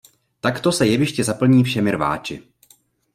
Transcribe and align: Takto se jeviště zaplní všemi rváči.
Takto 0.39 0.71
se 0.71 0.87
jeviště 0.87 1.23
zaplní 1.23 1.63
všemi 1.63 1.91
rváči. 1.91 2.43